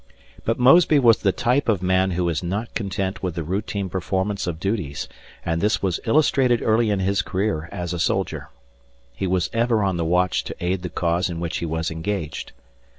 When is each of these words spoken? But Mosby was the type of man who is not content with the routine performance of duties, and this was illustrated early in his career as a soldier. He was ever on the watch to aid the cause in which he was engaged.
But 0.45 0.57
Mosby 0.57 0.97
was 0.97 1.19
the 1.19 1.31
type 1.31 1.69
of 1.69 1.83
man 1.83 2.09
who 2.17 2.27
is 2.27 2.41
not 2.41 2.73
content 2.73 3.21
with 3.21 3.35
the 3.35 3.43
routine 3.43 3.87
performance 3.87 4.47
of 4.47 4.59
duties, 4.59 5.07
and 5.45 5.61
this 5.61 5.83
was 5.83 5.99
illustrated 6.07 6.63
early 6.63 6.89
in 6.89 7.01
his 7.01 7.21
career 7.21 7.69
as 7.71 7.93
a 7.93 7.99
soldier. 7.99 8.49
He 9.13 9.27
was 9.27 9.51
ever 9.53 9.83
on 9.83 9.97
the 9.97 10.03
watch 10.03 10.43
to 10.45 10.55
aid 10.59 10.81
the 10.81 10.89
cause 10.89 11.29
in 11.29 11.39
which 11.39 11.57
he 11.57 11.67
was 11.67 11.91
engaged. 11.91 12.51